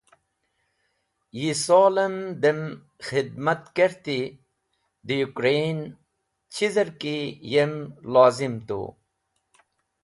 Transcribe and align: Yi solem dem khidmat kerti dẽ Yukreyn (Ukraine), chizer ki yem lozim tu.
Yi 1.39 1.51
solem 1.65 2.15
dem 2.41 2.59
khidmat 3.05 3.63
kerti 3.75 4.21
dẽ 5.07 5.19
Yukreyn 5.21 5.77
(Ukraine), 5.83 5.95
chizer 6.53 6.89
ki 7.01 7.17
yem 7.53 7.73
lozim 8.13 8.55
tu. 8.67 8.79